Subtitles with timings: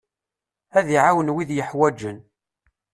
[0.77, 2.17] Ad iɛawen wid yeḥwaǧen.